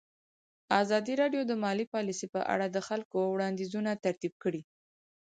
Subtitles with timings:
[0.81, 4.61] ازادي راډیو د مالي پالیسي په اړه د خلکو وړاندیزونه ترتیب کړي.